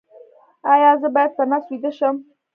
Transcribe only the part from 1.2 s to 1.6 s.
په